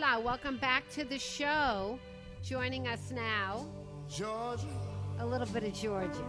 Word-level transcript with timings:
Hola, 0.00 0.18
welcome 0.18 0.56
back 0.56 0.88
to 0.90 1.04
the 1.04 1.18
show. 1.18 1.98
Joining 2.42 2.88
us 2.88 3.10
now, 3.10 3.66
Georgia, 4.08 4.64
a 5.18 5.26
little 5.26 5.46
bit 5.48 5.62
of 5.62 5.74
Georgia. 5.74 6.24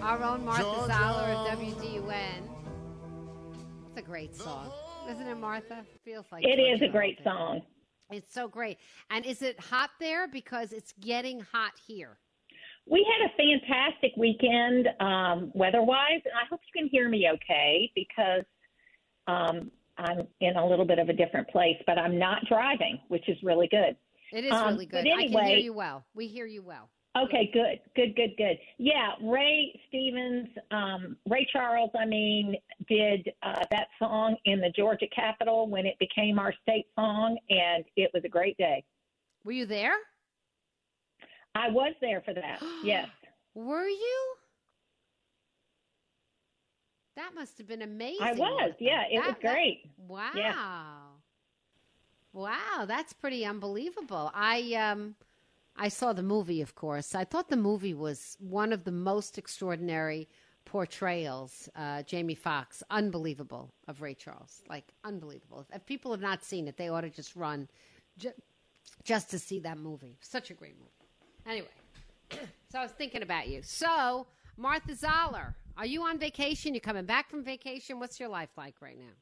Our 0.00 0.22
own 0.22 0.44
Martha 0.44 0.62
Georgia. 0.62 0.92
Zoller 0.92 1.32
of 1.32 1.58
WDUN. 1.58 2.48
It's 3.88 3.96
a 3.98 4.02
great 4.02 4.36
song, 4.36 4.70
isn't 5.10 5.26
it, 5.26 5.34
Martha? 5.34 5.84
Feels 6.04 6.26
like 6.30 6.44
It 6.44 6.60
is 6.60 6.78
Georgia 6.78 6.84
a 6.84 6.92
great 6.92 7.18
day. 7.18 7.24
song. 7.24 7.62
It's 8.12 8.32
so 8.32 8.46
great. 8.46 8.78
And 9.10 9.26
is 9.26 9.42
it 9.42 9.58
hot 9.58 9.90
there? 9.98 10.28
Because 10.28 10.72
it's 10.72 10.94
getting 11.00 11.40
hot 11.40 11.72
here. 11.88 12.18
We 12.86 13.04
had 13.18 13.30
a 13.30 13.36
fantastic 13.36 14.12
weekend 14.16 14.88
um, 15.00 15.50
weather-wise, 15.54 16.20
and 16.24 16.34
I 16.40 16.46
hope 16.48 16.60
you 16.72 16.80
can 16.82 16.88
hear 16.88 17.08
me 17.08 17.28
okay 17.34 17.90
because 17.96 18.44
um, 19.26 19.72
I'm 19.98 20.26
in 20.40 20.56
a 20.56 20.66
little 20.66 20.84
bit 20.84 20.98
of 20.98 21.08
a 21.08 21.12
different 21.12 21.48
place, 21.48 21.76
but 21.86 21.98
I'm 21.98 22.18
not 22.18 22.44
driving, 22.48 22.98
which 23.08 23.28
is 23.28 23.36
really 23.42 23.68
good. 23.68 23.96
It 24.32 24.44
is 24.44 24.52
Um, 24.52 24.74
really 24.74 24.86
good. 24.86 25.04
but 25.04 25.12
I 25.12 25.16
can 25.22 25.28
hear 25.28 25.40
anyway- 25.40 25.60
you 25.60 25.72
well. 25.72 26.04
We 26.14 26.26
hear 26.26 26.46
you 26.46 26.62
well. 26.62 26.90
Okay, 27.16 27.46
good, 27.52 27.80
good, 27.94 28.16
good, 28.16 28.36
good. 28.36 28.58
Yeah, 28.78 29.14
Ray 29.22 29.80
Stevens, 29.86 30.48
um, 30.72 31.16
Ray 31.28 31.44
Charles, 31.52 31.92
I 31.96 32.06
mean, 32.06 32.56
did 32.88 33.32
uh, 33.42 33.62
that 33.70 33.86
song 34.00 34.36
in 34.46 34.60
the 34.60 34.70
Georgia 34.70 35.06
Capitol 35.14 35.68
when 35.68 35.86
it 35.86 35.96
became 36.00 36.40
our 36.40 36.52
state 36.62 36.86
song, 36.96 37.38
and 37.50 37.84
it 37.94 38.10
was 38.12 38.24
a 38.24 38.28
great 38.28 38.56
day. 38.56 38.82
Were 39.44 39.52
you 39.52 39.64
there? 39.64 39.94
I 41.54 41.70
was 41.70 41.94
there 42.00 42.20
for 42.22 42.34
that. 42.34 42.60
yes. 42.84 43.08
Were 43.54 43.86
you? 43.86 44.34
That 47.16 47.34
must 47.34 47.58
have 47.58 47.66
been 47.68 47.82
amazing. 47.82 48.22
I 48.26 48.32
was. 48.32 48.72
Yeah, 48.78 49.02
it 49.10 49.18
was 49.18 49.26
That- 49.26 49.40
that- 49.42 49.52
great. 49.54 49.90
Wow. 49.98 50.30
Yeah. 50.34 50.98
Wow, 52.32 52.84
that's 52.86 53.12
pretty 53.12 53.44
unbelievable. 53.44 54.30
I 54.34 54.74
um 54.74 55.14
I 55.76 55.88
saw 55.88 56.12
the 56.12 56.22
movie, 56.22 56.60
of 56.60 56.74
course. 56.74 57.14
I 57.14 57.24
thought 57.24 57.48
the 57.48 57.56
movie 57.56 57.94
was 57.94 58.36
one 58.40 58.72
of 58.72 58.84
the 58.84 58.92
most 58.92 59.38
extraordinary 59.38 60.28
portrayals. 60.64 61.68
Uh, 61.76 62.02
Jamie 62.02 62.34
Foxx, 62.36 62.82
unbelievable, 62.90 63.72
of 63.88 64.00
Ray 64.02 64.14
Charles, 64.14 64.62
like 64.68 64.92
unbelievable. 65.04 65.66
If 65.72 65.84
people 65.86 66.10
have 66.12 66.20
not 66.20 66.42
seen 66.44 66.68
it, 66.68 66.76
they 66.76 66.88
ought 66.88 67.00
to 67.02 67.10
just 67.10 67.34
run, 67.36 67.68
ju- 68.18 68.32
just 69.04 69.30
to 69.30 69.38
see 69.38 69.58
that 69.60 69.78
movie. 69.78 70.16
Such 70.20 70.50
a 70.50 70.54
great 70.54 70.76
movie. 70.78 70.90
Anyway, 71.46 71.68
so 72.70 72.78
I 72.78 72.82
was 72.82 72.92
thinking 72.92 73.22
about 73.22 73.48
you. 73.48 73.60
So 73.62 74.26
Martha 74.56 74.94
Zoller, 74.94 75.56
are 75.76 75.86
you 75.86 76.02
on 76.02 76.18
vacation? 76.18 76.74
You 76.74 76.80
coming 76.80 77.06
back 77.06 77.28
from 77.28 77.42
vacation? 77.42 77.98
What's 77.98 78.20
your 78.20 78.28
life 78.28 78.50
like 78.56 78.76
right 78.80 78.98
now? 78.98 79.14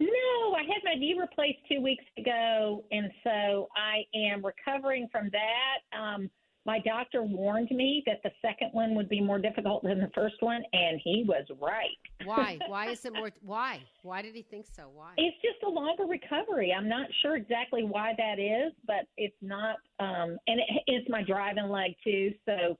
No, 0.00 0.54
I 0.54 0.62
had 0.62 0.82
my 0.84 0.94
knee 0.94 1.16
replaced 1.18 1.58
two 1.70 1.80
weeks 1.80 2.04
ago, 2.18 2.84
and 2.90 3.10
so 3.24 3.68
I 3.76 4.02
am 4.14 4.44
recovering 4.44 5.08
from 5.10 5.30
that. 5.30 5.98
Um, 5.98 6.28
my 6.66 6.80
doctor 6.80 7.22
warned 7.22 7.70
me 7.70 8.02
that 8.06 8.20
the 8.24 8.30
second 8.42 8.70
one 8.72 8.96
would 8.96 9.08
be 9.08 9.20
more 9.20 9.38
difficult 9.38 9.84
than 9.84 10.00
the 10.00 10.10
first 10.14 10.34
one, 10.40 10.62
and 10.72 11.00
he 11.02 11.24
was 11.26 11.46
right. 11.62 11.96
Why? 12.24 12.58
Why 12.66 12.90
is 12.90 13.04
it 13.04 13.14
more? 13.14 13.30
Why? 13.40 13.80
Why 14.02 14.20
did 14.20 14.34
he 14.34 14.42
think 14.42 14.66
so? 14.70 14.90
Why? 14.92 15.12
It's 15.16 15.36
just 15.40 15.62
a 15.64 15.70
longer 15.70 16.04
recovery. 16.04 16.74
I'm 16.76 16.88
not 16.88 17.06
sure 17.22 17.36
exactly 17.36 17.84
why 17.84 18.14
that 18.18 18.40
is, 18.40 18.72
but 18.84 19.06
it's 19.16 19.36
not. 19.40 19.76
Um, 20.00 20.36
and 20.48 20.60
it's 20.88 21.08
my 21.08 21.22
driving 21.22 21.68
leg 21.68 21.92
too, 22.02 22.32
so 22.44 22.76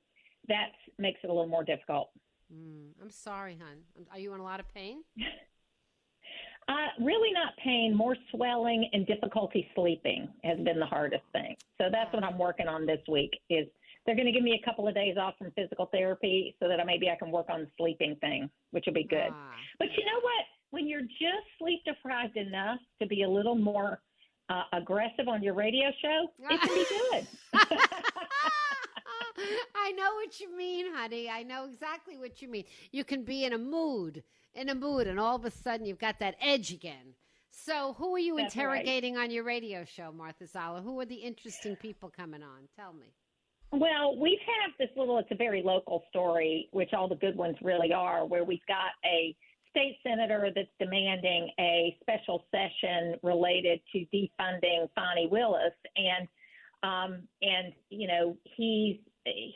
that 0.49 0.73
makes 0.99 1.21
it 1.23 1.31
a 1.31 1.33
little 1.33 1.49
more 1.49 1.65
difficult. 1.65 2.11
Mm, 2.53 2.91
I'm 3.03 3.11
sorry, 3.11 3.59
hon. 3.61 3.79
Are 4.13 4.19
you 4.19 4.33
in 4.35 4.41
a 4.41 4.45
lot 4.45 4.61
of 4.61 4.73
pain? 4.75 5.03
Uh, 6.69 6.89
really 7.01 7.33
not 7.33 7.53
pain, 7.63 7.95
more 7.95 8.17
swelling 8.33 8.91
and 8.93 9.07
difficulty 9.07 9.71
sleeping 9.77 10.29
has 10.43 10.59
been 10.59 10.81
the 10.81 10.87
hardest 10.87 11.23
thing. 11.33 11.55
So 11.79 11.85
that's 11.93 12.13
what 12.13 12.25
I'm 12.25 12.39
working 12.39 12.67
on 12.67 12.85
this 12.87 12.99
week. 13.07 13.31
Is 13.49 13.69
they're 14.05 14.17
going 14.17 14.27
to 14.27 14.33
give 14.33 14.43
me 14.43 14.61
a 14.61 14.65
couple 14.65 14.89
of 14.89 14.93
days 14.95 15.17
off 15.17 15.35
from 15.39 15.53
physical 15.53 15.87
therapy 15.93 16.57
so 16.61 16.67
that 16.67 16.81
I, 16.81 16.85
maybe 16.85 17.09
I 17.09 17.15
can 17.15 17.31
work 17.31 17.47
on 17.51 17.61
the 17.61 17.69
sleeping 17.79 18.17
thing, 18.21 18.51
which 18.73 18.83
will 18.87 18.95
be 18.95 19.05
good. 19.05 19.29
Ah, 19.31 19.53
But 19.79 19.89
you 19.97 20.05
know 20.05 20.19
what? 20.21 20.45
When 20.71 20.89
you're 20.89 21.03
just 21.03 21.47
sleep 21.61 21.83
deprived 21.87 22.37
enough 22.37 22.81
to 23.01 23.07
be 23.07 23.23
a 23.23 23.29
little 23.29 23.55
more 23.55 24.01
uh, 24.49 24.63
aggressive 24.73 25.29
on 25.29 25.45
your 25.45 25.55
radio 25.55 25.91
show, 26.03 26.27
it 26.51 26.61
can 26.61 26.75
be 26.75 26.87
good. 27.71 27.79
I 29.77 29.93
know 29.93 30.15
what 30.15 30.41
you 30.41 30.57
mean, 30.57 30.93
honey. 30.95 31.29
I 31.29 31.43
know 31.43 31.67
exactly 31.67 32.17
what 32.17 32.41
you 32.43 32.49
mean. 32.49 32.65
You 32.93 33.05
can 33.05 33.25
be 33.25 33.45
in 33.45 33.53
a 33.53 33.59
mood, 33.59 34.23
in 34.55 34.69
a 34.69 34.75
mood, 34.75 35.07
and 35.07 35.21
all 35.21 35.37
of 35.37 35.45
a 35.45 35.51
sudden 35.51 35.87
you've 35.87 35.99
got 35.99 36.19
that 36.21 36.37
edge 36.41 36.73
again. 36.73 37.15
So, 37.51 37.95
who 37.99 38.15
are 38.15 38.19
you 38.19 38.37
That's 38.37 38.55
right. 38.55 38.65
interrogating 38.65 39.17
on 39.17 39.31
your 39.31 39.45
radio 39.45 39.85
show, 39.85 40.13
Martha 40.13 40.47
Zoller? 40.47 40.83
Who 40.83 41.01
are 41.01 41.07
the 41.07 41.15
interesting 41.15 41.75
people 41.77 42.13
coming 42.15 42.43
on? 42.43 42.69
Tell 42.77 42.93
me. 42.93 43.15
Well, 43.73 44.17
we 44.17 44.39
have 44.47 44.71
had 44.71 44.87
this 44.87 44.97
little, 44.97 45.19
it's 45.19 45.31
a 45.31 45.37
very 45.37 45.63
local 45.63 46.05
story, 46.09 46.69
which 46.73 46.93
all 46.93 47.09
the 47.09 47.17
good 47.17 47.37
ones 47.37 47.57
really 47.63 47.93
are, 47.93 48.25
where 48.25 48.45
we've 48.45 48.65
got 48.69 48.93
a 49.05 49.35
state 49.71 49.99
senator 50.03 50.51
that's 50.55 50.69
demanding 50.79 51.51
a 51.59 51.97
special 52.01 52.45
session 52.51 53.17
related 53.23 53.81
to 53.93 54.07
defunding 54.15 54.89
Fani 54.95 55.29
Willis. 55.31 55.75
And, 55.97 56.29
um, 56.87 57.11
and, 57.43 57.67
you 57.91 58.07
know, 58.07 58.37
he's, 58.57 58.97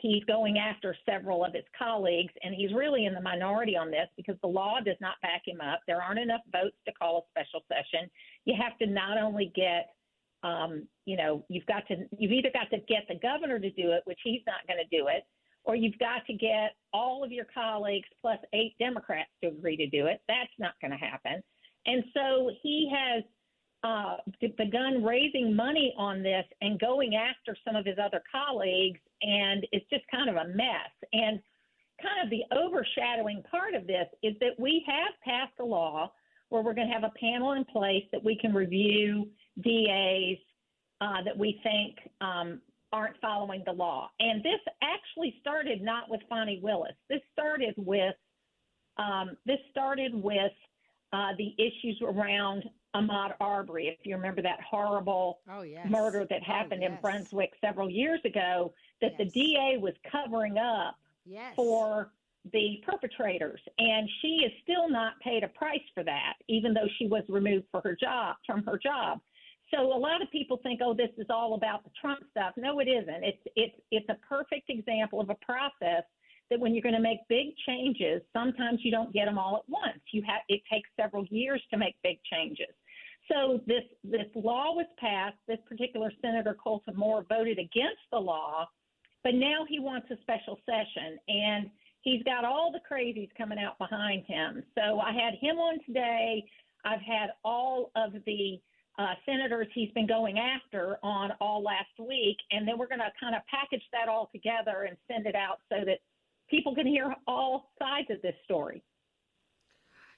he's 0.01 0.23
going 0.25 0.57
after 0.57 0.89
several 1.09 1.39
of 1.45 1.53
his 1.53 1.63
colleagues, 1.77 2.33
and 2.43 2.53
he's 2.53 2.73
really 2.73 3.05
in 3.05 3.13
the 3.13 3.21
minority 3.21 3.75
on 3.77 3.89
this 3.89 4.09
because 4.17 4.37
the 4.41 4.47
law 4.47 4.75
does 4.89 4.99
not 4.99 5.15
back 5.21 5.41
him 5.45 5.61
up. 5.61 5.79
There 5.87 6.01
aren't 6.01 6.19
enough 6.19 6.41
votes 6.51 6.79
to 6.87 6.91
call 6.93 7.13
a 7.19 7.23
special 7.31 7.61
session. 7.71 8.09
You 8.47 8.55
have 8.61 8.77
to 8.79 8.87
not 8.87 9.17
only 9.17 9.47
get 9.55 9.83
um, 10.43 10.87
you 11.05 11.17
know, 11.17 11.45
you've 11.49 11.65
got 11.65 11.87
to 11.89 11.95
you've 12.17 12.31
either 12.31 12.49
got 12.53 12.69
to 12.71 12.79
get 12.87 13.03
the 13.07 13.19
governor 13.21 13.59
to 13.59 13.69
do 13.71 13.91
it, 13.91 14.01
which 14.05 14.19
he's 14.23 14.41
not 14.47 14.65
going 14.67 14.79
to 14.79 14.97
do 14.97 15.07
it, 15.07 15.23
or 15.63 15.75
you've 15.75 15.99
got 15.99 16.25
to 16.27 16.33
get 16.33 16.75
all 16.93 17.23
of 17.23 17.31
your 17.31 17.45
colleagues 17.53 18.07
plus 18.21 18.39
eight 18.53 18.73
Democrats 18.79 19.29
to 19.43 19.49
agree 19.49 19.77
to 19.77 19.87
do 19.87 20.07
it. 20.07 20.21
That's 20.27 20.49
not 20.57 20.73
going 20.81 20.91
to 20.91 20.97
happen. 20.97 21.41
And 21.85 22.03
so 22.13 22.51
he 22.61 22.91
has 22.93 23.23
uh, 23.83 24.17
begun 24.57 25.03
raising 25.03 25.55
money 25.55 25.93
on 25.97 26.21
this 26.21 26.45
and 26.61 26.79
going 26.79 27.15
after 27.15 27.57
some 27.65 27.75
of 27.75 27.85
his 27.85 27.97
other 28.03 28.21
colleagues, 28.31 28.99
and 29.21 29.65
it's 29.71 29.89
just 29.89 30.03
kind 30.11 30.29
of 30.29 30.35
a 30.35 30.47
mess. 30.49 30.91
And 31.13 31.39
kind 32.01 32.23
of 32.23 32.29
the 32.29 32.43
overshadowing 32.55 33.43
part 33.49 33.73
of 33.73 33.87
this 33.87 34.07
is 34.23 34.35
that 34.39 34.59
we 34.59 34.83
have 34.87 35.13
passed 35.23 35.53
a 35.59 35.63
law 35.63 36.11
where 36.49 36.61
we're 36.61 36.73
going 36.73 36.87
to 36.87 36.93
have 36.93 37.03
a 37.03 37.13
panel 37.19 37.53
in 37.53 37.63
place 37.65 38.03
that 38.11 38.23
we 38.23 38.37
can 38.37 38.53
review 38.53 39.27
DAs 39.63 40.37
uh, 40.99 41.23
that 41.23 41.37
we 41.37 41.59
think 41.63 41.95
um, 42.19 42.61
aren't 42.91 43.15
following 43.21 43.63
the 43.65 43.71
law. 43.71 44.09
And 44.19 44.43
this 44.43 44.59
actually 44.83 45.35
started 45.39 45.81
not 45.81 46.09
with 46.09 46.21
Fani 46.29 46.59
Willis. 46.61 46.93
This 47.09 47.21
started 47.31 47.73
with 47.77 48.15
um, 48.97 49.37
this 49.45 49.57
started 49.71 50.13
with 50.13 50.51
uh, 51.13 51.29
the 51.37 51.55
issues 51.57 51.99
around 52.03 52.63
Ahmaud 52.95 53.33
Arbery. 53.39 53.87
If 53.87 54.05
you 54.05 54.15
remember 54.15 54.41
that 54.41 54.59
horrible 54.61 55.39
oh, 55.49 55.61
yes. 55.61 55.89
murder 55.89 56.25
that 56.29 56.41
oh, 56.41 56.53
happened 56.53 56.81
oh, 56.83 56.87
yes. 56.87 56.91
in 56.91 57.01
Brunswick 57.01 57.53
several 57.61 57.89
years 57.89 58.19
ago, 58.25 58.73
that 59.01 59.13
yes. 59.17 59.19
the 59.19 59.25
DA 59.25 59.77
was 59.79 59.93
covering 60.11 60.57
up 60.57 60.95
for 61.55 62.11
the 62.51 62.81
perpetrators, 62.85 63.61
and 63.77 64.09
she 64.21 64.43
is 64.45 64.51
still 64.63 64.89
not 64.89 65.19
paid 65.19 65.43
a 65.43 65.47
price 65.47 65.79
for 65.93 66.03
that, 66.03 66.33
even 66.47 66.73
though 66.73 66.87
she 66.97 67.07
was 67.07 67.23
removed 67.29 67.65
for 67.71 67.81
her 67.81 67.95
job 67.95 68.35
from 68.45 68.63
her 68.63 68.79
job. 68.79 69.19
So 69.73 69.81
a 69.81 69.97
lot 69.97 70.21
of 70.21 70.29
people 70.31 70.59
think, 70.63 70.81
oh, 70.83 70.93
this 70.93 71.11
is 71.17 71.27
all 71.29 71.53
about 71.53 71.83
the 71.83 71.91
Trump 71.99 72.19
stuff. 72.31 72.53
No, 72.57 72.79
it 72.79 72.87
isn't. 72.87 73.23
It's 73.23 73.41
it's 73.55 73.75
it's 73.91 74.09
a 74.09 74.17
perfect 74.27 74.69
example 74.69 75.21
of 75.21 75.29
a 75.29 75.35
process 75.35 76.03
that 76.51 76.59
when 76.59 76.75
you're 76.75 76.83
going 76.83 76.93
to 76.93 77.01
make 77.01 77.19
big 77.29 77.55
changes, 77.65 78.21
sometimes 78.33 78.81
you 78.83 78.91
don't 78.91 79.11
get 79.13 79.25
them 79.25 79.39
all 79.39 79.55
at 79.55 79.67
once. 79.67 80.03
You 80.11 80.21
have 80.27 80.41
it 80.49 80.61
takes 80.71 80.89
several 80.99 81.25
years 81.31 81.63
to 81.71 81.77
make 81.77 81.95
big 82.03 82.19
changes. 82.31 82.75
So 83.31 83.61
this 83.65 83.83
this 84.03 84.27
law 84.35 84.75
was 84.75 84.85
passed. 84.99 85.37
This 85.47 85.59
particular 85.67 86.11
Senator 86.21 86.55
Colton 86.61 86.95
Moore 86.95 87.25
voted 87.27 87.57
against 87.57 88.03
the 88.11 88.19
law, 88.19 88.67
but 89.23 89.33
now 89.33 89.65
he 89.67 89.79
wants 89.79 90.07
a 90.11 90.17
special 90.21 90.59
session 90.65 91.17
and 91.27 91.69
he's 92.01 92.21
got 92.23 92.43
all 92.43 92.71
the 92.71 92.81
crazies 92.89 93.29
coming 93.37 93.57
out 93.57 93.77
behind 93.77 94.25
him. 94.27 94.61
So 94.75 94.99
I 94.99 95.13
had 95.13 95.35
him 95.39 95.57
on 95.57 95.79
today. 95.85 96.43
I've 96.83 97.01
had 97.01 97.29
all 97.45 97.91
of 97.95 98.11
the 98.25 98.59
uh, 98.99 99.13
senators 99.25 99.67
he's 99.73 99.91
been 99.91 100.07
going 100.07 100.37
after 100.37 100.97
on 101.01 101.31
all 101.39 101.63
last 101.63 101.95
week, 101.99 102.37
and 102.51 102.67
then 102.67 102.77
we're 102.77 102.87
going 102.87 102.99
to 102.99 103.11
kind 103.19 103.35
of 103.35 103.41
package 103.49 103.83
that 103.93 104.09
all 104.09 104.29
together 104.33 104.87
and 104.87 104.97
send 105.09 105.25
it 105.25 105.35
out 105.35 105.59
so 105.69 105.85
that 105.85 105.99
people 106.51 106.75
can 106.75 106.85
hear 106.85 107.15
all 107.27 107.71
sides 107.79 108.09
of 108.11 108.21
this 108.21 108.35
story. 108.43 108.83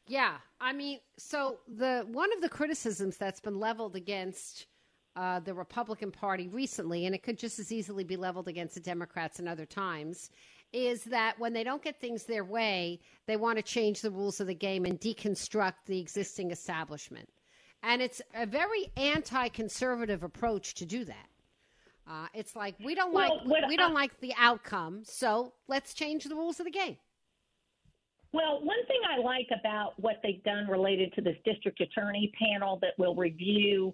Yeah, 0.07 0.35
I 0.59 0.73
mean, 0.73 0.99
so 1.17 1.59
the 1.67 2.05
one 2.11 2.33
of 2.33 2.41
the 2.41 2.49
criticisms 2.49 3.15
that's 3.15 3.39
been 3.39 3.59
leveled 3.59 3.95
against 3.95 4.67
uh, 5.15 5.39
the 5.39 5.53
Republican 5.53 6.11
Party 6.11 6.49
recently, 6.49 7.05
and 7.05 7.15
it 7.15 7.23
could 7.23 7.37
just 7.37 7.59
as 7.59 7.71
easily 7.71 8.03
be 8.03 8.17
leveled 8.17 8.49
against 8.49 8.75
the 8.75 8.81
Democrats 8.81 9.39
in 9.39 9.47
other 9.47 9.65
times, 9.65 10.29
is 10.73 11.03
that 11.05 11.39
when 11.39 11.53
they 11.53 11.63
don't 11.63 11.83
get 11.83 12.01
things 12.01 12.23
their 12.23 12.43
way, 12.43 12.99
they 13.27 13.37
want 13.37 13.57
to 13.57 13.63
change 13.63 14.01
the 14.01 14.11
rules 14.11 14.41
of 14.41 14.47
the 14.47 14.55
game 14.55 14.85
and 14.85 14.99
deconstruct 14.99 15.85
the 15.85 15.99
existing 15.99 16.51
establishment. 16.51 17.29
And 17.83 18.01
it's 18.01 18.21
a 18.33 18.45
very 18.45 18.91
anti-conservative 18.97 20.23
approach 20.23 20.73
to 20.75 20.85
do 20.85 21.05
that. 21.05 21.27
Uh, 22.09 22.27
it's 22.33 22.55
like 22.55 22.75
we 22.83 22.95
don't 22.95 23.13
well, 23.13 23.41
like 23.45 23.67
we 23.67 23.77
don't 23.77 23.93
like 23.93 24.19
the 24.19 24.33
outcome, 24.37 25.03
so 25.05 25.53
let's 25.67 25.93
change 25.93 26.25
the 26.25 26.35
rules 26.35 26.59
of 26.59 26.65
the 26.65 26.71
game. 26.71 26.97
Well, 28.33 28.59
one 28.63 28.85
thing 28.87 28.99
I 29.07 29.21
like 29.21 29.47
about 29.57 29.93
what 29.97 30.19
they've 30.23 30.43
done 30.43 30.67
related 30.67 31.13
to 31.13 31.21
this 31.21 31.37
district 31.45 31.79
attorney 31.79 32.31
panel 32.37 32.79
that 32.81 32.93
will 32.97 33.15
review 33.15 33.93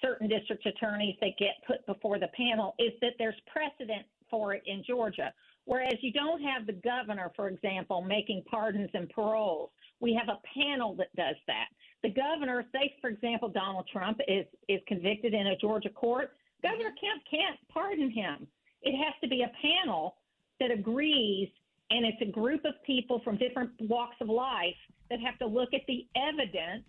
certain 0.00 0.28
district 0.28 0.64
attorneys 0.66 1.16
that 1.20 1.32
get 1.38 1.56
put 1.66 1.84
before 1.86 2.18
the 2.18 2.28
panel 2.28 2.74
is 2.78 2.92
that 3.00 3.12
there's 3.18 3.34
precedent 3.52 4.06
for 4.30 4.54
it 4.54 4.62
in 4.66 4.82
Georgia. 4.86 5.32
Whereas 5.64 5.94
you 6.00 6.12
don't 6.12 6.40
have 6.42 6.66
the 6.66 6.72
governor, 6.72 7.30
for 7.36 7.48
example, 7.48 8.02
making 8.02 8.42
pardons 8.50 8.90
and 8.94 9.08
paroles. 9.10 9.70
We 10.00 10.14
have 10.14 10.28
a 10.28 10.40
panel 10.58 10.94
that 10.96 11.14
does 11.16 11.36
that. 11.46 11.66
The 12.02 12.10
governor, 12.10 12.64
say 12.72 12.94
for 13.00 13.10
example, 13.10 13.48
Donald 13.48 13.86
Trump 13.92 14.20
is 14.26 14.46
is 14.68 14.80
convicted 14.88 15.34
in 15.34 15.48
a 15.48 15.56
Georgia 15.56 15.90
court. 15.90 16.32
Governor. 16.62 16.94
Kemp 17.00 17.22
can't 17.30 17.58
pardon 17.72 18.10
him. 18.10 18.46
It 18.82 18.96
has 18.96 19.14
to 19.22 19.28
be 19.28 19.42
a 19.42 19.52
panel 19.60 20.16
that 20.60 20.70
agrees, 20.70 21.48
and 21.90 22.04
it's 22.04 22.20
a 22.20 22.30
group 22.30 22.64
of 22.64 22.74
people 22.84 23.20
from 23.24 23.36
different 23.36 23.70
walks 23.80 24.16
of 24.20 24.28
life 24.28 24.74
that 25.10 25.20
have 25.20 25.38
to 25.38 25.46
look 25.46 25.74
at 25.74 25.82
the 25.86 26.06
evidence 26.16 26.84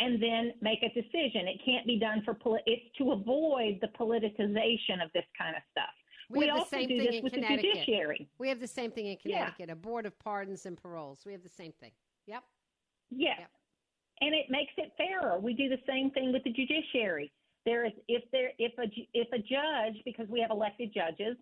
and 0.00 0.22
then 0.22 0.52
make 0.60 0.82
a 0.82 0.88
decision. 0.88 1.46
It 1.48 1.60
can't 1.64 1.86
be 1.86 1.98
done 1.98 2.22
for 2.24 2.36
it's 2.66 2.82
to 2.98 3.12
avoid 3.12 3.78
the 3.80 3.88
politicization 3.98 5.02
of 5.02 5.10
this 5.14 5.24
kind 5.38 5.56
of 5.56 5.62
stuff. 5.70 5.94
We, 6.30 6.40
we 6.40 6.50
also 6.50 6.78
do 6.78 6.98
this 6.98 7.22
with 7.22 7.34
the 7.34 7.42
judiciary. 7.42 8.28
We 8.38 8.48
have 8.48 8.60
the 8.60 8.66
same 8.66 8.90
thing 8.90 9.06
in 9.06 9.16
Connecticut, 9.18 9.66
yeah. 9.68 9.72
a 9.72 9.76
board 9.76 10.06
of 10.06 10.18
pardons 10.18 10.66
and 10.66 10.76
paroles. 10.76 11.20
We 11.26 11.32
have 11.32 11.42
the 11.42 11.48
same 11.48 11.72
thing. 11.80 11.92
Yep. 12.26 12.42
Yeah. 13.10 13.34
Yep. 13.38 13.50
And 14.20 14.34
it 14.34 14.46
makes 14.48 14.72
it 14.76 14.92
fairer. 14.96 15.38
We 15.38 15.54
do 15.54 15.68
the 15.68 15.80
same 15.86 16.10
thing 16.10 16.32
with 16.32 16.42
the 16.44 16.50
judiciary. 16.50 17.30
There 17.64 17.84
is 17.86 17.92
if 18.08 18.22
there 18.32 18.50
if 18.58 18.72
a 18.78 18.84
if 19.14 19.28
a 19.32 19.38
judge 19.38 20.02
because 20.04 20.28
we 20.28 20.40
have 20.40 20.50
elected 20.50 20.92
judges, 20.94 21.36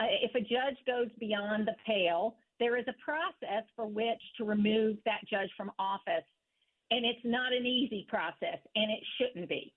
uh, 0.00 0.06
if 0.22 0.34
a 0.34 0.40
judge 0.40 0.76
goes 0.86 1.08
beyond 1.20 1.66
the 1.66 1.74
pale, 1.86 2.36
there 2.58 2.76
is 2.76 2.84
a 2.88 2.94
process 3.04 3.64
for 3.76 3.86
which 3.86 4.20
to 4.38 4.44
remove 4.44 4.96
that 5.04 5.20
judge 5.30 5.50
from 5.56 5.70
office, 5.78 6.26
and 6.90 7.04
it's 7.04 7.24
not 7.24 7.52
an 7.52 7.66
easy 7.66 8.06
process, 8.08 8.58
and 8.74 8.90
it 8.90 9.02
shouldn't 9.18 9.48
be. 9.48 9.72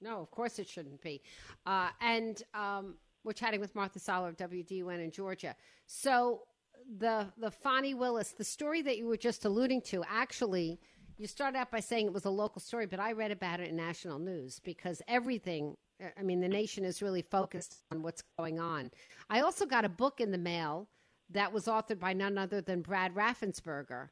No, 0.00 0.20
of 0.20 0.30
course 0.30 0.58
it 0.58 0.68
shouldn't 0.68 1.00
be. 1.00 1.22
Uh, 1.66 1.88
and 2.00 2.42
um, 2.52 2.94
we're 3.24 3.32
chatting 3.32 3.60
with 3.60 3.74
Martha 3.74 3.98
Zoller 3.98 4.28
of 4.28 4.36
WDUN 4.36 5.02
in 5.02 5.10
Georgia. 5.10 5.56
So 5.86 6.42
the 6.98 7.26
the 7.38 7.50
Fani 7.50 7.94
Willis, 7.94 8.32
the 8.32 8.44
story 8.44 8.82
that 8.82 8.98
you 8.98 9.06
were 9.06 9.16
just 9.16 9.44
alluding 9.44 9.82
to, 9.82 10.04
actually, 10.08 10.78
you 11.18 11.26
started 11.26 11.58
out 11.58 11.70
by 11.70 11.80
saying 11.80 12.06
it 12.06 12.12
was 12.12 12.24
a 12.24 12.30
local 12.30 12.60
story, 12.60 12.86
but 12.86 13.00
I 13.00 13.12
read 13.12 13.30
about 13.30 13.60
it 13.60 13.68
in 13.68 13.76
national 13.76 14.18
news 14.18 14.60
because 14.60 15.02
everything. 15.08 15.76
Uh, 16.02 16.08
I 16.18 16.22
mean, 16.22 16.40
the 16.40 16.48
nation 16.48 16.84
is 16.84 17.02
really 17.02 17.22
focused 17.22 17.82
on 17.92 18.02
what's 18.02 18.22
going 18.38 18.58
on. 18.58 18.90
I 19.30 19.40
also 19.40 19.64
got 19.64 19.84
a 19.84 19.88
book 19.88 20.20
in 20.20 20.32
the 20.32 20.38
mail 20.38 20.88
that 21.30 21.52
was 21.52 21.66
authored 21.66 22.00
by 22.00 22.12
none 22.12 22.36
other 22.36 22.60
than 22.60 22.82
Brad 22.82 23.14
Raffensperger. 23.14 24.08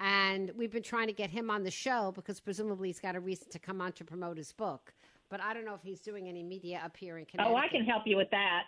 And 0.00 0.52
we've 0.56 0.72
been 0.72 0.82
trying 0.82 1.08
to 1.08 1.12
get 1.12 1.30
him 1.30 1.50
on 1.50 1.64
the 1.64 1.70
show 1.70 2.12
because 2.14 2.40
presumably 2.40 2.88
he's 2.88 3.00
got 3.00 3.16
a 3.16 3.20
reason 3.20 3.48
to 3.50 3.58
come 3.58 3.80
on 3.80 3.92
to 3.92 4.04
promote 4.04 4.36
his 4.36 4.52
book 4.52 4.92
but 5.30 5.40
I 5.40 5.52
don't 5.52 5.64
know 5.64 5.74
if 5.74 5.82
he's 5.82 6.00
doing 6.00 6.28
any 6.28 6.44
media 6.44 6.80
up 6.84 6.96
here 6.96 7.18
in 7.18 7.24
Connecticut. 7.24 7.52
Oh, 7.52 7.56
I 7.56 7.66
can 7.66 7.84
help 7.84 8.02
you 8.06 8.16
with 8.16 8.30
that. 8.30 8.64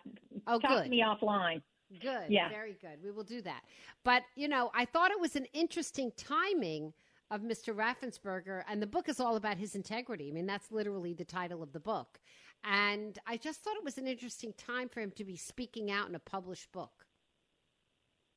Oh, 0.49 0.59
Talk 0.59 0.71
good. 0.71 0.85
to 0.85 0.91
me 0.91 1.01
offline. 1.01 1.63
Good. 2.01 2.25
Yeah. 2.29 2.49
Very 2.49 2.77
good. 2.81 2.99
We 3.05 3.13
will 3.13 3.23
do 3.23 3.41
that. 3.43 3.63
But, 4.05 4.23
you 4.35 4.49
know, 4.49 4.71
I 4.75 4.85
thought 4.85 5.13
it 5.13 5.21
was 5.21 5.37
an 5.37 5.47
interesting 5.53 6.11
timing 6.17 6.93
of 7.31 7.43
Mr. 7.43 7.75
Raffensperger, 7.75 8.63
and 8.69 8.81
the 8.81 8.87
book 8.87 9.09
is 9.09 9.21
all 9.21 9.37
about 9.37 9.59
his 9.59 9.75
integrity. 9.75 10.29
I 10.29 10.33
mean, 10.33 10.47
that's 10.47 10.71
literally 10.71 11.13
the 11.13 11.25
title 11.25 11.63
of 11.63 11.73
the 11.73 11.81
book. 11.81 12.19
And 12.65 13.19
I 13.27 13.37
just 13.37 13.63
thought 13.63 13.77
it 13.77 13.85
was 13.85 13.99
an 13.99 14.07
interesting 14.07 14.53
time 14.57 14.89
for 14.89 15.01
him 15.01 15.11
to 15.13 15.25
be 15.25 15.37
speaking 15.37 15.91
out 15.91 16.09
in 16.09 16.15
a 16.15 16.21
published 16.21 16.73
book. 16.73 17.07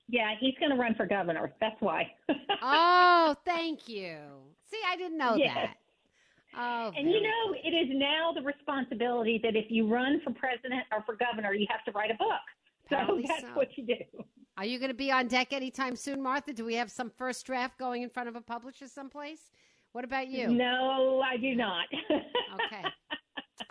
Yeah, 0.08 0.34
he's 0.40 0.56
going 0.60 0.72
to 0.72 0.78
run 0.78 0.96
for 0.96 1.06
governor. 1.06 1.54
That's 1.62 1.80
why. 1.80 2.12
oh, 2.62 3.36
thank 3.46 3.88
you. 3.88 4.18
See, 4.70 4.80
I 4.88 4.96
didn't 4.96 5.18
know 5.18 5.36
yes. 5.36 5.56
that. 5.56 5.75
Oh, 6.58 6.92
and 6.98 7.12
you 7.12 7.22
know, 7.22 7.56
it 7.63 7.70
is 7.70 7.90
now 7.92 8.32
the 8.34 8.42
responsibility 8.42 9.40
that 9.44 9.56
if 9.56 9.66
you 9.70 9.88
run 9.88 10.20
for 10.24 10.34
president 10.34 10.82
or 10.92 11.04
for 11.06 11.16
governor, 11.16 11.54
you 11.54 11.68
have 11.70 11.84
to 11.86 11.92
write 11.92 12.10
a 12.10 12.16
book. 12.16 12.42
So 12.90 13.22
that's 13.28 13.42
so. 13.42 13.48
what 13.54 13.68
you 13.78 13.86
do. 13.86 14.24
Are 14.60 14.66
you 14.66 14.78
going 14.78 14.89
to 14.89 14.94
be 14.94 15.10
on 15.10 15.30
deck 15.30 15.54
anytime 15.54 15.96
soon, 15.96 16.22
Martha? 16.22 16.51
Do 16.51 16.66
we 16.66 16.75
have 16.75 16.92
some 16.92 17.10
first 17.10 17.46
draft 17.46 17.80
going 17.80 18.01
in 18.01 18.10
front 18.10 18.28
of 18.28 18.36
a 18.36 18.42
publisher 18.42 18.89
someplace? 18.89 19.39
What 19.94 20.04
about 20.04 20.28
you? 20.28 20.50
No, 20.50 21.22
I 21.25 21.38
do 21.38 21.56
not. 21.56 21.86
okay. 22.66 22.84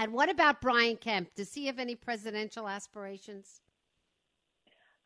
And 0.00 0.12
what 0.12 0.30
about 0.30 0.60
Brian 0.60 0.96
Kemp? 0.96 1.34
Does 1.34 1.52
he 1.52 1.66
have 1.66 1.78
any 1.78 1.96
presidential 1.96 2.68
aspirations? 2.68 3.62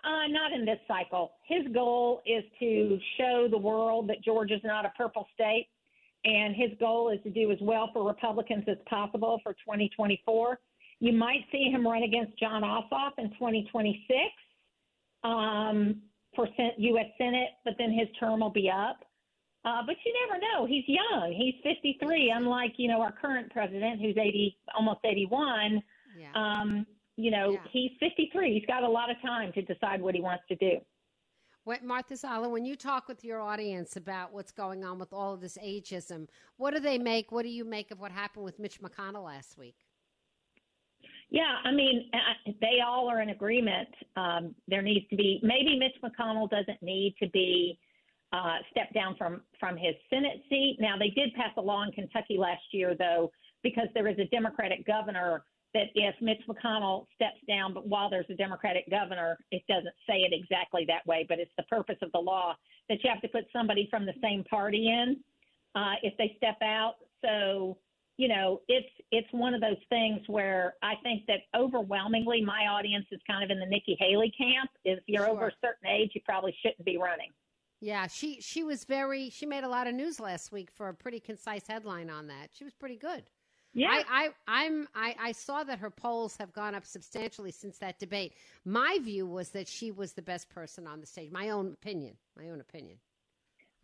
Uh, 0.04 0.26
not 0.28 0.52
in 0.52 0.66
this 0.66 0.80
cycle. 0.86 1.32
His 1.48 1.62
goal 1.72 2.20
is 2.26 2.44
to 2.58 2.98
show 3.16 3.48
the 3.50 3.56
world 3.56 4.08
that 4.10 4.22
Georgia's 4.22 4.60
not 4.64 4.84
a 4.84 4.92
purple 4.98 5.26
state 5.32 5.68
and 6.24 6.54
his 6.54 6.70
goal 6.78 7.10
is 7.10 7.20
to 7.22 7.30
do 7.30 7.50
as 7.52 7.58
well 7.62 7.90
for 7.92 8.06
Republicans 8.06 8.64
as 8.68 8.76
possible 8.86 9.40
for 9.42 9.52
2024. 9.54 10.58
You 11.00 11.12
might 11.12 11.46
see 11.50 11.70
him 11.70 11.86
run 11.86 12.02
against 12.02 12.38
Jon 12.38 12.62
Ossoff 12.62 13.12
in 13.18 13.30
2026 13.30 14.02
um, 15.24 16.02
for 16.34 16.48
U.S. 16.78 17.06
Senate, 17.18 17.50
but 17.64 17.74
then 17.78 17.92
his 17.92 18.08
term 18.18 18.40
will 18.40 18.50
be 18.50 18.70
up. 18.70 19.00
Uh, 19.64 19.82
but 19.86 19.94
you 20.04 20.12
never 20.26 20.40
know. 20.40 20.66
He's 20.66 20.84
young. 20.88 21.32
He's 21.32 21.54
53, 21.62 22.32
unlike 22.34 22.72
you 22.78 22.88
know 22.88 23.00
our 23.00 23.12
current 23.12 23.50
president, 23.52 24.00
who's 24.00 24.16
80, 24.16 24.56
almost 24.76 25.00
81. 25.04 25.80
Yeah. 26.18 26.32
Um, 26.34 26.86
you 27.16 27.30
know, 27.30 27.52
yeah. 27.52 27.58
he's 27.70 27.92
53. 28.00 28.54
He's 28.54 28.66
got 28.66 28.82
a 28.82 28.88
lot 28.88 29.10
of 29.10 29.20
time 29.22 29.52
to 29.52 29.62
decide 29.62 30.02
what 30.02 30.14
he 30.14 30.20
wants 30.20 30.44
to 30.48 30.56
do. 30.56 30.78
What, 31.64 31.84
Martha 31.84 32.16
Zoller, 32.16 32.48
when 32.48 32.64
you 32.64 32.74
talk 32.74 33.06
with 33.06 33.22
your 33.22 33.40
audience 33.40 33.96
about 33.96 34.32
what's 34.32 34.50
going 34.50 34.84
on 34.84 34.98
with 34.98 35.12
all 35.12 35.32
of 35.32 35.40
this 35.40 35.56
ageism, 35.64 36.26
what 36.56 36.74
do 36.74 36.80
they 36.80 36.98
make? 36.98 37.30
What 37.30 37.44
do 37.44 37.50
you 37.50 37.64
make 37.64 37.92
of 37.92 38.00
what 38.00 38.10
happened 38.10 38.44
with 38.44 38.58
Mitch 38.58 38.80
McConnell 38.80 39.24
last 39.24 39.56
week? 39.56 39.76
Yeah, 41.32 41.56
I 41.64 41.72
mean, 41.72 42.10
they 42.60 42.80
all 42.86 43.08
are 43.08 43.22
in 43.22 43.30
agreement. 43.30 43.88
Um, 44.16 44.54
there 44.68 44.82
needs 44.82 45.08
to 45.08 45.16
be 45.16 45.40
maybe 45.42 45.78
Mitch 45.78 45.96
McConnell 46.04 46.48
doesn't 46.50 46.82
need 46.82 47.14
to 47.22 47.28
be 47.30 47.78
uh, 48.34 48.58
stepped 48.70 48.92
down 48.92 49.16
from 49.16 49.40
from 49.58 49.78
his 49.78 49.94
Senate 50.10 50.42
seat. 50.50 50.76
Now 50.78 50.98
they 50.98 51.08
did 51.08 51.32
pass 51.32 51.48
a 51.56 51.60
law 51.62 51.84
in 51.84 51.92
Kentucky 51.92 52.36
last 52.36 52.62
year, 52.72 52.94
though, 52.94 53.32
because 53.62 53.88
there 53.94 54.08
is 54.08 54.18
a 54.18 54.26
Democratic 54.26 54.86
governor. 54.86 55.42
That 55.72 55.86
if 55.94 56.14
Mitch 56.20 56.42
McConnell 56.46 57.06
steps 57.14 57.40
down, 57.48 57.72
but 57.72 57.88
while 57.88 58.10
there's 58.10 58.26
a 58.28 58.34
Democratic 58.34 58.90
governor, 58.90 59.38
it 59.50 59.62
doesn't 59.70 59.94
say 60.06 60.18
it 60.18 60.34
exactly 60.34 60.84
that 60.86 61.06
way, 61.06 61.24
but 61.26 61.38
it's 61.38 61.50
the 61.56 61.62
purpose 61.62 61.96
of 62.02 62.12
the 62.12 62.18
law 62.18 62.54
that 62.90 63.02
you 63.02 63.08
have 63.08 63.22
to 63.22 63.28
put 63.28 63.44
somebody 63.54 63.88
from 63.90 64.04
the 64.04 64.12
same 64.22 64.44
party 64.44 64.88
in 64.88 65.16
uh, 65.74 65.94
if 66.02 66.12
they 66.18 66.34
step 66.36 66.58
out. 66.62 66.96
So 67.24 67.78
you 68.22 68.28
know, 68.28 68.60
it's 68.68 68.86
it's 69.10 69.26
one 69.32 69.52
of 69.52 69.60
those 69.60 69.82
things 69.88 70.20
where 70.28 70.74
I 70.80 70.92
think 71.02 71.26
that 71.26 71.40
overwhelmingly 71.58 72.40
my 72.40 72.68
audience 72.70 73.04
is 73.10 73.20
kind 73.26 73.42
of 73.42 73.50
in 73.50 73.58
the 73.58 73.66
Nikki 73.66 73.96
Haley 73.98 74.32
camp. 74.38 74.70
If 74.84 75.00
you're 75.08 75.24
Sure. 75.24 75.32
over 75.32 75.48
a 75.48 75.52
certain 75.60 75.88
age, 75.88 76.12
you 76.14 76.20
probably 76.24 76.54
shouldn't 76.62 76.84
be 76.84 76.98
running. 76.98 77.30
Yeah, 77.80 78.06
she 78.06 78.40
she 78.40 78.62
was 78.62 78.84
very 78.84 79.28
she 79.28 79.44
made 79.44 79.64
a 79.64 79.68
lot 79.68 79.88
of 79.88 79.94
news 79.96 80.20
last 80.20 80.52
week 80.52 80.70
for 80.70 80.88
a 80.88 80.94
pretty 80.94 81.18
concise 81.18 81.66
headline 81.66 82.10
on 82.10 82.28
that. 82.28 82.50
She 82.52 82.62
was 82.62 82.74
pretty 82.74 82.96
good. 82.96 83.24
Yeah, 83.74 83.88
I, 83.90 84.04
I 84.08 84.30
I'm 84.46 84.86
I, 84.94 85.16
I 85.18 85.32
saw 85.32 85.64
that 85.64 85.80
her 85.80 85.90
polls 85.90 86.36
have 86.36 86.52
gone 86.52 86.76
up 86.76 86.86
substantially 86.86 87.50
since 87.50 87.78
that 87.78 87.98
debate. 87.98 88.34
My 88.64 89.00
view 89.02 89.26
was 89.26 89.48
that 89.48 89.66
she 89.66 89.90
was 89.90 90.12
the 90.12 90.22
best 90.22 90.48
person 90.48 90.86
on 90.86 91.00
the 91.00 91.06
stage. 91.06 91.32
My 91.32 91.50
own 91.50 91.72
opinion. 91.72 92.14
My 92.36 92.50
own 92.50 92.60
opinion. 92.60 92.98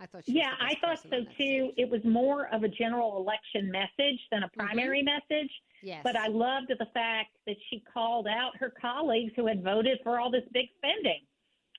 I 0.00 0.06
thought 0.06 0.24
she 0.26 0.32
yeah, 0.32 0.52
I 0.60 0.74
thought 0.80 1.00
so 1.02 1.24
too. 1.36 1.72
It 1.76 1.88
was 1.90 2.00
more 2.04 2.46
of 2.54 2.62
a 2.62 2.68
general 2.68 3.16
election 3.16 3.70
message 3.70 4.20
than 4.30 4.42
a 4.42 4.46
Mm-hmm. 4.46 4.60
primary 4.60 5.02
message. 5.02 5.50
Yes. 5.82 6.00
But 6.04 6.16
I 6.16 6.28
loved 6.28 6.68
the 6.68 6.86
fact 6.94 7.30
that 7.46 7.56
she 7.70 7.82
called 7.92 8.26
out 8.28 8.56
her 8.58 8.70
colleagues 8.80 9.32
who 9.36 9.46
had 9.46 9.62
voted 9.62 9.98
for 10.02 10.18
all 10.20 10.30
this 10.30 10.44
big 10.52 10.66
spending. 10.76 11.20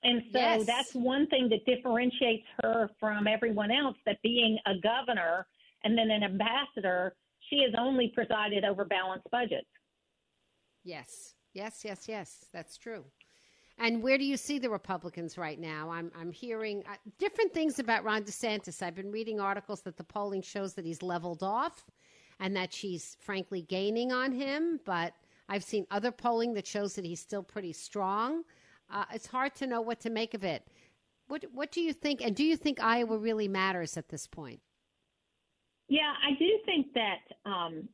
And 0.02 0.22
so 0.32 0.38
Yes. 0.38 0.66
that's 0.66 0.94
one 0.94 1.26
thing 1.28 1.48
that 1.50 1.64
differentiates 1.66 2.46
her 2.62 2.88
from 2.98 3.26
everyone 3.26 3.70
else 3.70 3.96
that 4.06 4.20
being 4.22 4.58
a 4.66 4.78
governor 4.78 5.46
and 5.84 5.96
then 5.96 6.10
an 6.10 6.22
ambassador, 6.22 7.14
she 7.48 7.62
has 7.62 7.74
only 7.78 8.08
presided 8.14 8.64
over 8.64 8.84
balanced 8.84 9.30
budgets. 9.30 9.66
Yes, 10.84 11.34
yes, 11.52 11.82
yes, 11.84 12.08
yes. 12.08 12.46
That's 12.52 12.76
true. 12.78 13.04
And 13.82 14.02
where 14.02 14.18
do 14.18 14.24
you 14.24 14.36
see 14.36 14.58
the 14.58 14.68
Republicans 14.68 15.38
right 15.38 15.58
now? 15.58 15.90
I'm 15.90 16.12
I'm 16.14 16.30
hearing 16.30 16.84
uh, 16.86 16.96
different 17.18 17.54
things 17.54 17.78
about 17.78 18.04
Ron 18.04 18.22
DeSantis. 18.24 18.82
I've 18.82 18.94
been 18.94 19.10
reading 19.10 19.40
articles 19.40 19.80
that 19.82 19.96
the 19.96 20.04
polling 20.04 20.42
shows 20.42 20.74
that 20.74 20.84
he's 20.84 21.02
leveled 21.02 21.42
off, 21.42 21.86
and 22.40 22.54
that 22.54 22.74
she's 22.74 23.16
frankly 23.20 23.62
gaining 23.62 24.12
on 24.12 24.32
him. 24.32 24.80
But 24.84 25.14
I've 25.48 25.64
seen 25.64 25.86
other 25.90 26.12
polling 26.12 26.52
that 26.54 26.66
shows 26.66 26.94
that 26.94 27.06
he's 27.06 27.20
still 27.20 27.42
pretty 27.42 27.72
strong. 27.72 28.44
Uh, 28.92 29.04
it's 29.14 29.26
hard 29.26 29.54
to 29.56 29.66
know 29.66 29.80
what 29.80 29.98
to 30.00 30.10
make 30.10 30.34
of 30.34 30.44
it. 30.44 30.62
What 31.28 31.44
What 31.54 31.72
do 31.72 31.80
you 31.80 31.94
think? 31.94 32.20
And 32.20 32.36
do 32.36 32.44
you 32.44 32.56
think 32.56 32.82
Iowa 32.82 33.16
really 33.16 33.48
matters 33.48 33.96
at 33.96 34.10
this 34.10 34.26
point? 34.26 34.60
Yeah, 35.88 36.12
I 36.22 36.38
do 36.38 36.48
think 36.66 36.92
that, 36.94 37.20
um, 37.46 37.88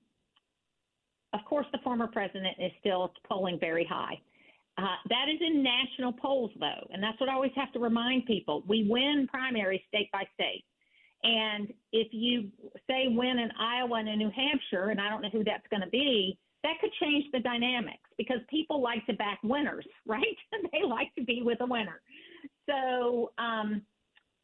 of 1.32 1.40
course, 1.48 1.66
the 1.70 1.78
former 1.78 2.08
president 2.08 2.56
is 2.58 2.72
still 2.80 3.12
polling 3.28 3.58
very 3.60 3.84
high. 3.84 4.20
Uh, 4.78 4.96
that 5.08 5.26
is 5.32 5.40
in 5.40 5.62
national 5.62 6.12
polls, 6.12 6.50
though, 6.60 6.86
and 6.90 7.02
that's 7.02 7.18
what 7.18 7.30
I 7.30 7.34
always 7.34 7.52
have 7.56 7.72
to 7.72 7.78
remind 7.78 8.26
people. 8.26 8.62
We 8.68 8.86
win 8.88 9.26
primaries 9.30 9.80
state 9.88 10.10
by 10.12 10.24
state. 10.34 10.64
And 11.22 11.72
if 11.92 12.08
you 12.12 12.50
say 12.88 13.08
win 13.08 13.38
in 13.38 13.50
Iowa 13.58 13.98
and 13.98 14.08
in 14.08 14.18
New 14.18 14.30
Hampshire, 14.30 14.90
and 14.90 15.00
I 15.00 15.08
don't 15.08 15.22
know 15.22 15.30
who 15.32 15.44
that's 15.44 15.66
going 15.70 15.80
to 15.80 15.88
be, 15.88 16.38
that 16.62 16.74
could 16.80 16.90
change 17.00 17.24
the 17.32 17.40
dynamics 17.40 18.08
because 18.18 18.38
people 18.50 18.82
like 18.82 19.04
to 19.06 19.14
back 19.14 19.38
winners, 19.42 19.86
right? 20.06 20.36
they 20.72 20.86
like 20.86 21.14
to 21.18 21.24
be 21.24 21.42
with 21.42 21.60
a 21.60 21.66
winner. 21.66 22.00
So 22.68 23.32
um, 23.38 23.82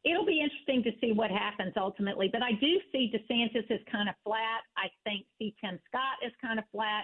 it'll 0.03 0.25
be 0.25 0.41
interesting 0.41 0.83
to 0.83 0.91
see 0.99 1.13
what 1.13 1.31
happens 1.31 1.73
ultimately. 1.77 2.29
But 2.31 2.41
I 2.41 2.53
do 2.53 2.79
see 2.91 3.11
DeSantis 3.13 3.69
is 3.69 3.79
kind 3.91 4.09
of 4.09 4.15
flat. 4.23 4.61
I 4.77 4.87
think 5.03 5.25
C. 5.37 5.55
Tim 5.61 5.79
Scott 5.87 6.25
is 6.25 6.31
kind 6.41 6.59
of 6.59 6.65
flat. 6.71 7.03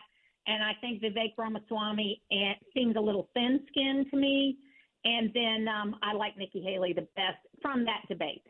And 0.50 0.64
I 0.64 0.72
think 0.82 1.02
Vivek 1.04 1.34
Ramaswamy 1.38 2.24
eh, 2.32 2.54
seems 2.74 2.96
a 2.96 3.00
little 3.00 3.30
thin 3.36 3.60
skinned 3.70 4.08
to 4.10 4.18
me. 4.18 4.58
And 5.06 5.30
then 5.34 5.68
um, 5.68 5.96
I 6.02 6.14
like 6.14 6.38
Nikki 6.38 6.62
Haley 6.62 6.92
the 6.92 7.08
best 7.16 7.38
from 7.62 7.86
that 7.86 8.02
debate. 8.10 8.44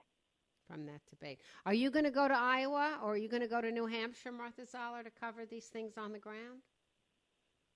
From 0.72 0.86
that 0.86 1.02
debate, 1.10 1.40
are 1.66 1.74
you 1.74 1.90
going 1.90 2.06
to 2.06 2.12
go 2.12 2.28
to 2.28 2.34
Iowa 2.34 3.00
or 3.04 3.14
are 3.14 3.18
you 3.18 3.28
going 3.28 3.42
to 3.42 3.48
go 3.48 3.60
to 3.60 3.72
New 3.72 3.88
Hampshire, 3.88 4.32
Martha 4.32 4.68
Zoller, 4.68 5.02
to 5.04 5.10
cover 5.20 5.44
these 5.46 5.66
things 5.66 5.94
on 5.98 6.12
the 6.14 6.20
ground? 6.20 6.62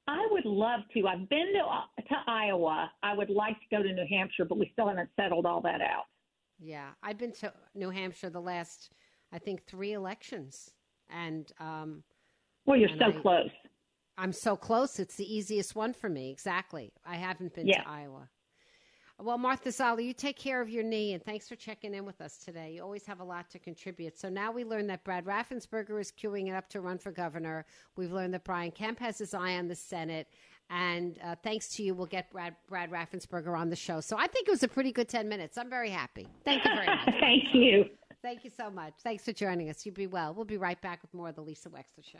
I 0.07 0.25
would 0.29 0.45
love 0.45 0.81
to. 0.93 1.07
I've 1.07 1.27
been 1.27 1.53
to, 1.53 1.59
uh, 1.61 2.01
to 2.07 2.15
Iowa. 2.31 2.91
I 3.01 3.15
would 3.15 3.31
like 3.31 3.55
to 3.55 3.75
go 3.75 3.81
to 3.81 3.91
New 3.91 4.05
Hampshire, 4.07 4.45
but 4.45 4.59
we 4.59 4.69
still 4.73 4.87
haven't 4.87 5.09
settled 5.19 5.47
all 5.47 5.59
that 5.61 5.81
out. 5.81 6.03
Yeah, 6.59 6.89
I've 7.01 7.17
been 7.17 7.31
to 7.33 7.51
New 7.73 7.89
Hampshire 7.89 8.29
the 8.29 8.41
last, 8.41 8.91
I 9.31 9.39
think, 9.39 9.65
three 9.65 9.93
elections, 9.93 10.69
and 11.09 11.51
um, 11.59 12.03
Well, 12.67 12.77
you're 12.77 12.89
And 12.89 12.99
so 12.99 13.07
I- 13.07 13.21
close. 13.21 13.49
I'm 14.17 14.31
so 14.33 14.55
close. 14.55 14.99
It's 14.99 15.15
the 15.15 15.35
easiest 15.35 15.75
one 15.75 15.93
for 15.93 16.09
me. 16.09 16.29
Exactly. 16.31 16.91
I 17.05 17.15
haven't 17.15 17.53
been 17.55 17.67
Yeah. 17.67 17.83
to 17.83 17.89
Iowa. 17.89 18.29
Well, 19.19 19.37
Martha 19.37 19.71
Zoller, 19.71 20.01
you 20.01 20.11
take 20.13 20.37
care 20.37 20.59
of 20.59 20.69
your 20.69 20.83
knee, 20.83 21.13
and 21.13 21.23
thanks 21.23 21.47
for 21.47 21.55
checking 21.55 21.93
in 21.93 22.03
with 22.03 22.19
us 22.19 22.37
today. 22.39 22.73
You 22.73 22.81
always 22.81 23.05
have 23.05 23.19
a 23.19 23.23
lot 23.23 23.49
to 23.51 23.59
contribute. 23.59 24.17
So 24.17 24.27
now 24.27 24.51
we 24.51 24.63
learned 24.63 24.89
that 24.89 25.03
Brad 25.03 25.25
Raffensperger 25.25 25.99
is 26.01 26.11
queuing 26.11 26.47
it 26.49 26.55
up 26.55 26.67
to 26.69 26.81
run 26.81 26.97
for 26.97 27.11
governor. 27.11 27.65
We've 27.95 28.11
learned 28.11 28.33
that 28.33 28.43
Brian 28.43 28.71
Kemp 28.71 28.99
has 28.99 29.19
his 29.19 29.33
eye 29.35 29.53
on 29.57 29.67
the 29.67 29.75
Senate. 29.75 30.27
And 30.69 31.19
uh, 31.23 31.35
thanks 31.43 31.69
to 31.75 31.83
you, 31.83 31.93
we'll 31.93 32.07
get 32.07 32.31
Brad, 32.31 32.55
Brad 32.67 32.89
Raffensperger 32.89 33.57
on 33.57 33.69
the 33.69 33.75
show. 33.75 33.99
So 34.01 34.17
I 34.17 34.27
think 34.27 34.47
it 34.47 34.51
was 34.51 34.63
a 34.63 34.67
pretty 34.67 34.91
good 34.91 35.07
10 35.07 35.29
minutes. 35.29 35.57
I'm 35.57 35.69
very 35.69 35.91
happy. 35.91 36.27
Thank 36.43 36.65
you 36.65 36.71
very 36.73 36.87
much. 36.87 37.05
Thank 37.19 37.43
you. 37.53 37.85
Thank 38.23 38.43
you 38.43 38.49
so 38.49 38.69
much. 38.71 38.93
Thanks 39.03 39.23
for 39.25 39.31
joining 39.33 39.69
us. 39.69 39.85
You 39.85 39.91
be 39.91 40.07
well. 40.07 40.33
We'll 40.33 40.45
be 40.45 40.57
right 40.57 40.81
back 40.81 41.01
with 41.03 41.13
more 41.13 41.29
of 41.29 41.35
the 41.35 41.41
Lisa 41.43 41.69
Wexler 41.69 42.03
Show. 42.03 42.19